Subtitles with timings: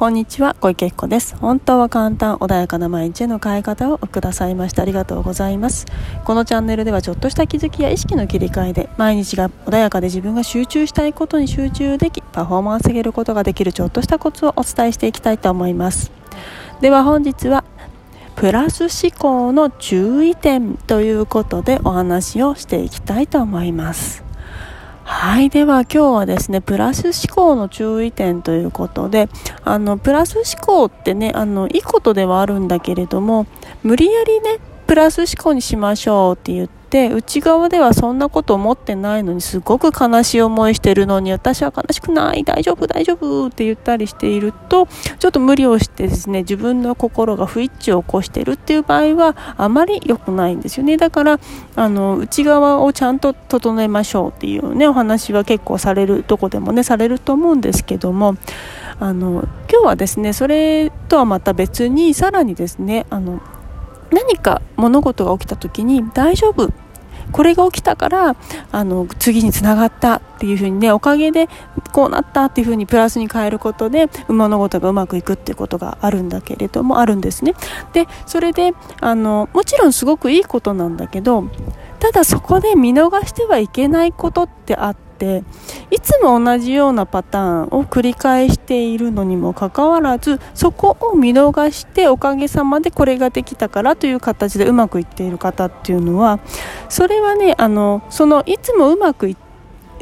[0.00, 1.36] こんにちは、小池彦です。
[1.36, 5.84] 本当は簡単、穏やかな毎日への変え方をくださいましてありがとうございます。
[6.24, 16.10] このチャンネルではちょっとした気づきや意識の切り替えで、毎日が穏やかで自分が集中したいことに集中でき、パフォーマンス上げることができるちょっとしたコツをお伝えしていきたいと思います。
[16.80, 17.62] では本日は、
[18.36, 24.29] プラス思考の注意点ということでお話をしていきたいと思います。
[25.12, 25.50] はい。
[25.50, 29.28] では今日はですね、プラス思考の注意点ということで、
[29.64, 33.46] あの、プラス思考ってね、あの、いいことではあるんだけれども、
[33.82, 50.96] 無理やりね、プラス思考にしましょうって言って、内側ではそんなこと思ってないのにすごく悲しい思いしてるのに私は悲しくない大丈夫大丈夫って言ったりしているとちょっと無理をしてですね自分の心が不一致を起こしてるっていう場合はあまり良くないんですよね。
[50.96, 51.40] だから
[51.76, 58.36] あの内側をちゃんと整えましょうっていうねお話は結構されるどこでもねされると思うんですけども
[58.98, 63.40] あの今日はですねそれとはまた別にさらにですねあの
[64.12, 66.72] 何か物事が起きた時に大丈夫。
[67.32, 68.36] これが起きたから
[68.72, 71.48] あの次につながったっていうふうにねおかげで
[71.92, 77.54] こうなったっていうふうにプラスに変えることで物事がうまくいくっていうことがあるんだけれどもあるんですね。
[77.92, 81.44] でそれであのもちろんすごくいいことなんだけど
[81.98, 85.44] ただそこで見逃してはいけないことってあってて
[85.90, 96.40] いつも同じようなパターンを繰り返しているのにもかかわらずそこを見逃しておかげさまでこれができたからという形でうまくいっている方っていうのは
[96.88, 99.49] それはねあのそのいつもうまくいって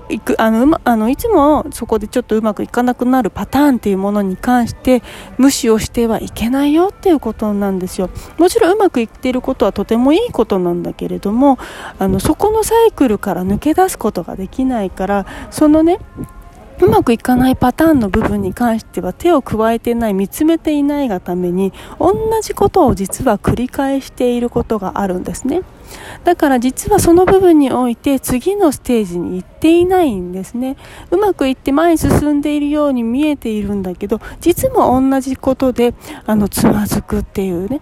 [0.08, 5.02] いくあの、ま、あのいつもそこでちょっとうまくいかなくなるパターンっていうものに関して
[5.36, 8.10] 無視をしてはいけないよっていうことなんですよ。
[8.38, 11.58] もちろんうまくいっていることはとてもいいことなんだけれども
[11.98, 15.98] あのそこのサイクルから抜け出すことができないからそのね
[16.80, 25.62] うまくいかないパターンの部分に関しては手を加えてない見つめていないがために同じことを実は繰り返していることがあるんですね。
[26.24, 30.76] だから実はその部分において次のステージに行っていないんですね。
[31.10, 35.94] うまくいって前に進んでいるように見えているんだけど実も同じことで
[36.26, 37.80] あのつまずくっていうね。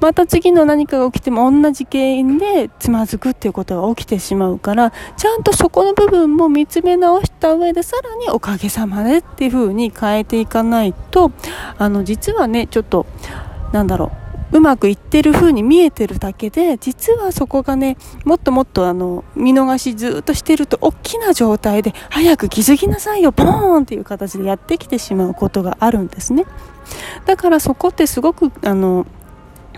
[0.00, 11.32] また次の何かが起きても同じ原因でつまずくっていうことが起きてしまうからちゃんとそこの部分も見つめ直した上でさらにおかげさまでっていう風に変えていかないと
[11.78, 13.06] あの実はねちょっと
[13.72, 14.23] なんだろう。
[14.54, 26.46] うまくいってる風に見えてるだけで実はそこがねもっともっとあの見逃しずっとしてると大きな状態で早く気づきなさいよボーンっていう形でやってきてしまうことがあるんですね。
[27.26, 29.06] だからそこってすごくあの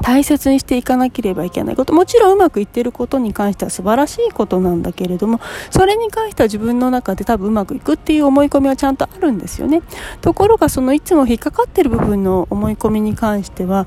[0.02, 1.94] 大切にしていかなければいけないこと。
[1.94, 9.80] もちろんうまくいっていることに関しては素晴らしいことなんだけれどもそれに関しては自分の中で多分うまくいくっていう思い込みはちゃんとあるんですよね。
[10.20, 13.86] ところがそのいつも引っかかってる部分の思い込みに関しては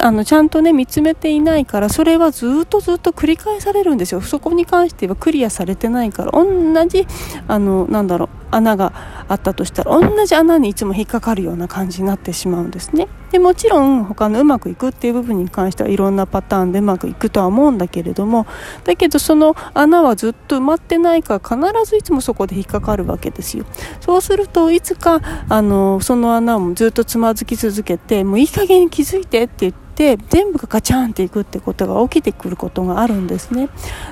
[0.00, 4.20] あのちゃんとね見つめていないからそれはずっとずっと繰り返されるんですよ。
[4.20, 6.32] そこに関してはクリアされてないから。
[6.32, 7.06] 同じ
[7.48, 8.41] あのなんだろう。
[8.52, 8.92] 穴が
[9.28, 13.08] あったとしたら同じ穴にいつも引っかかるような感じになってしまうんですね。
[13.32, 18.46] でもちろん他のうまくいくっていう部分に関してはいろんなパターンでうまくいくとは思うんだけれども
[18.84, 23.64] だけどその穴はずっと埋まってないから必ずいつもそこで引っかかるわけですよ。
[24.00, 33.70] そうするといつかあのその穴をずっとつまずき続けてもういい加減に気づいてって言って全部がガチャンっていくってことが起きてくることがあるんですね。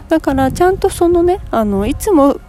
[0.08, 2.40] だからちゃんとそのねあのいつも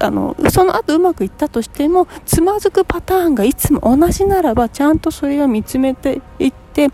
[0.00, 6.88] あのその後うまくいったとしてもつまずくパターンがいつも同じならばちゃんとそれを見つめていって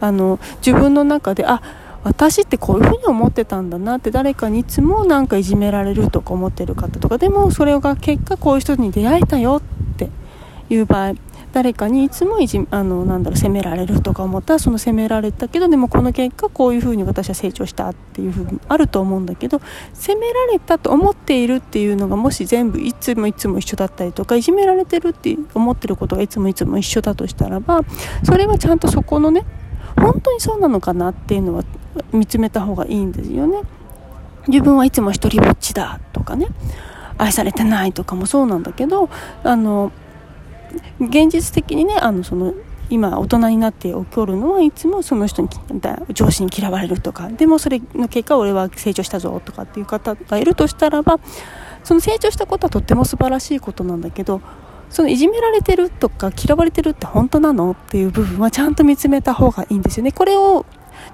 [0.00, 1.62] あの自分の中であ
[2.04, 10.08] 私ってこういうふうに思ってたんだなって誰かにいつもなんかいじめられるとか思ってる方とかでもそれが結果こういう人に出会えたよって
[10.70, 11.14] いう場合
[11.52, 19.60] 誰かにいつもいじあのなんだろう責められるとか思ったらその責められたけどでもこの結果こういうふうに私は成長したっていうふうにあると思うんだけど
[19.94, 27.80] 責められたと思っているっていうのがもし全部いつもいつも一緒だったりとかいじめられてるって思ってることがいつもいつも一緒だとしたらば
[28.24, 29.44] それはちゃんとそこのね
[29.96, 31.64] 本当にそうなのかなっていうのは
[32.12, 33.62] 見つめた方がいいんですよね。
[34.46, 36.48] 自分はいつも一人ぼっちだとかね
[37.18, 39.10] 愛されてないとかもそうなんだけど
[39.44, 39.92] あの
[41.00, 42.54] 現実的にねあのその
[42.90, 45.48] 今大人になって起こるのはいつもその人に
[46.14, 51.20] 上司に嫌われるとかでもそれの結果俺は成長したぞとかっていう方がいるとしたらば
[51.84, 54.40] その成長したことはとっても素晴らしいことなんだけど
[54.90, 60.12] そのいじめられてるとか嫌われてるって本当なのっていう部分はちゃんと見つめた方がいいんですよね。
[60.12, 60.64] これを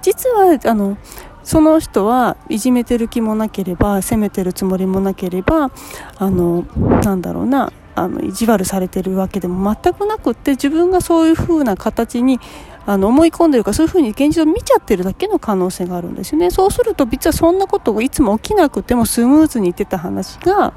[0.01, 0.97] 実はあの
[1.43, 5.71] その人はいじめてる気もなければ責めてるつもりもなければ
[6.19, 6.65] あの
[7.03, 12.41] なんだろうなあの意地悪されてるわけでも全くなくって自分がそういう風な形に
[12.87, 16.50] あの思い込んでるかそういう風に現実を見ちゃってるだけの可能性があるんですよね。
[16.50, 20.75] そうすると実はそんなことがいつも起きなくてもスムーズにいってた話が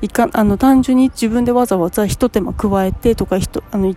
[0.00, 3.38] いかあの単純に自分でわざわざ一手間加えてとか
[3.70, 3.94] あの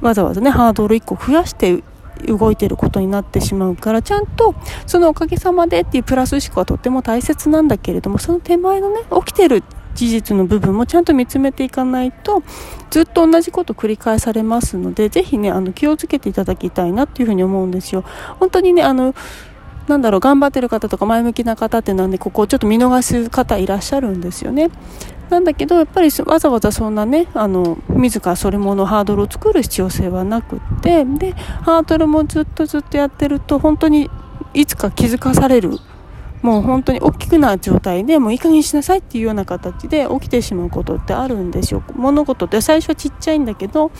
[0.00, 1.82] わざわざねハードル1個増やして
[2.26, 4.54] 動いてることになってしまうからちゃんと
[4.86, 9.62] そのおかげさまでっていうプラス思考はとっても大切なんだけれどもその手前のね起きてる
[9.94, 12.42] 事実の部分もちゃんと見つめていかないと
[12.90, 18.04] ずっと同じこと繰り返されますのでぜひねあの気をつけていただきたいなっていうふうに思うんですよ。
[18.40, 19.14] 本当にねあの
[19.88, 24.70] なんだろう頑張ってる方とか前向きな方ってなんでここをちょっと見逃す方いらっしゃるんですよね。
[25.28, 34.10] なんだけどやっぱりわざわざそんなねあの自らそれものハードルを作る必要性はなくってでハードルもずっとずっとやってると本当に
[34.52, 35.78] いつか気づかされる
[36.42, 43.90] もう本当に大きくな状態でもういい加減にしなさいっていうような形で起きてしまうことってあるんですよ物事って最初はちっちゃいんだけど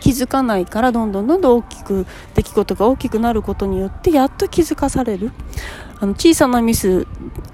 [0.00, 5.32] 気づかないからどんどんどんどん大きく出来事が大きくなることによってやっと気づかされる。
[6.00, 7.06] あの小さなミス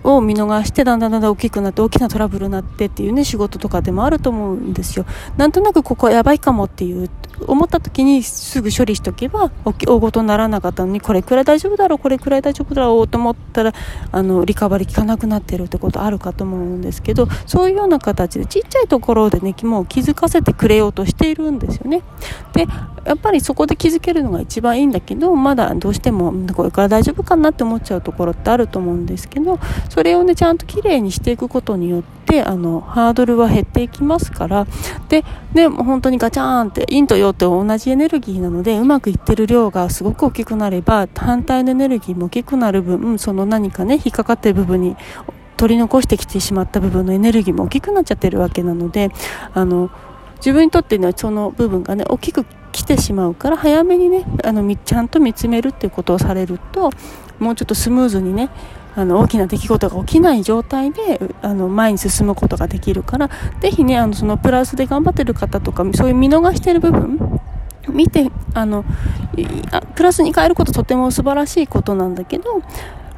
[0.02, 5.04] を見逃してだんだんだんだん大きくなって大きなトラブルになってっていうね仕事とかでもあると思うんですよ。
[5.36, 7.08] なんとなくここやばいかもっていう
[7.46, 13.72] 思った時にすぐ処理しとけば大ごとにならなかったのにこれくらい大丈夫だろうこれくらい大丈夫だろうと思ったら
[14.12, 22.02] あのリカバリー効かなくなってるってことあるかと思うんですけどそういうような形でちっちゃいところでねもう気づかせてくれようとしているんですよね。
[22.52, 22.66] で
[23.04, 29.58] やっぱりそこで気づけるのが一番いいんだけどまだどうしてもこれから大丈夫かなって思っちゃうところってあると思うんですけど
[29.88, 34.66] それをねちゃんときれいにしていくことによってあのハードルは減っていきますから
[35.08, 44.96] でで本当にガチャーンって陰と陽って同じエネルギーなのでうまくいってる量がすごく大きくなれば反対のエネルギーも大きくなる分その何かね引っかかってる部分に
[45.56, 49.10] 取り残してきてしまった部分のエネルギーも大きくなっちゃってるわけなので
[49.52, 49.90] あの
[50.36, 56.90] 自分にとってのその部分がね大きく来てしまうから早めにねあのちゃんと見つめるっていうことをされると
[57.38, 58.50] もうちょっとスムーズにね
[58.96, 63.30] あの大きな出来事が起きない状態であの前に進むことができるから
[63.60, 67.40] ぜひねあのそのプラスで頑張ってる方とかそういう見逃してる部分
[67.88, 68.84] 見てあの
[69.94, 72.62] プラスに変えることとても素晴らしいことなんだけど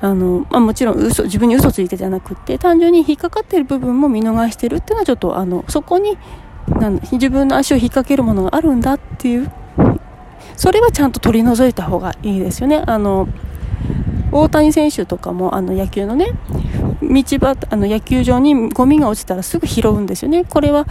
[0.01, 6.19] あの、まあ、もちろん嘘自分に嘘ついてじゃなくて単純に引っかかってる部分も見逃してるっていうのはちょっとあのそこに
[6.69, 9.51] なん自分の足を引っ掛けるものがあるんだっていう
[10.57, 12.83] それはちゃんと取り除いた方がいいですよね。
[12.87, 13.29] あの
[14.31, 16.33] 大谷選手とかもあの野球のね
[17.03, 20.45] 道端あの野球場にゴミが落ちたらすぐ拾うんですよね。
[20.45, 20.87] これは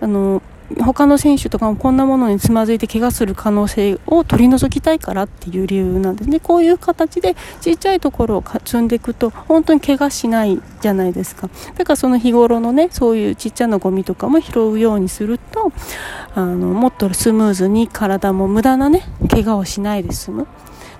[0.00, 0.42] あの
[0.84, 6.40] 他の選手とかもこんなものにつまずいて怪我する可能性を取り除きたいからっていう理由なんですね。
[6.40, 11.48] こういう形でちっちゃいところを積んでいくと本当に怪我しないじゃないですか。
[11.76, 15.72] だからその日頃のねそういうちっちゃなゴミとかも拾うようにすると
[16.34, 20.46] あのもっとスムーズに体も無駄なね怪我をしないで済む。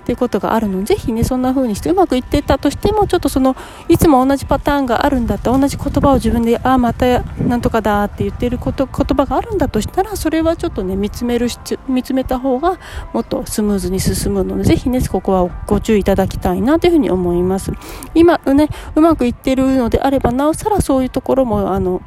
[0.07, 0.79] っていうことがあるの。
[0.79, 3.57] でぜひねそんな風にしてうまくいってたとしてもちょっとその
[3.89, 11.49] いつも同じパターンがあるんだった同じ言葉を自分でああまたなんとかだって言ってること言葉があるんだとしたらそれはちょっとね見つめる
[11.89, 12.79] 見つめた方が
[13.11, 17.73] もっとスムーズに進むのでぜひねここはご注意いただきたいなというふうに思います。
[18.15, 22.01] 今ねうまくいってるのであればなおさらそういうところもあの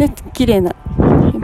[0.00, 0.74] ね綺麗な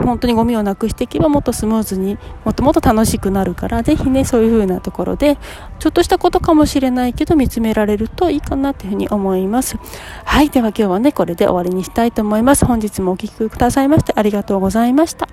[0.03, 5.37] 本当にゴミをなくしていけばもっとスムーズにもっともっと楽しくなるからぜひねそういう風なところで
[5.79, 9.77] ちょっとしたことかもしれないけど見つめられるといいかなというふうに思います。
[10.25, 12.65] はいでは今日はねこれで終わりにしたいと思います。
[12.65, 15.27] 本日もお聴きくださいましてありがとうございました。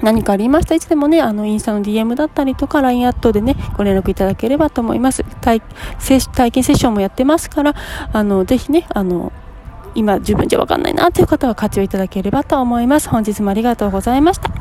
[0.00, 0.76] 何かありました？
[0.76, 5.24] いつでもね、あの、インスタの DM だったりとか、LINE アットでね、ご連絡いただければと思います。
[5.40, 7.74] 体体験セッションもやってますから、
[8.12, 9.32] あの、ぜひね、あの、
[9.94, 13.08] 今十分じゃわかんないなという方は活用いただければと思います。
[13.08, 14.57] 本日もありがとうございました。